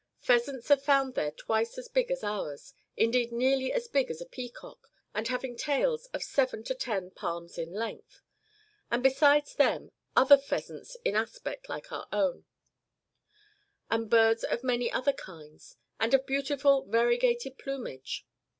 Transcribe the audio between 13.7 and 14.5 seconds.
and birds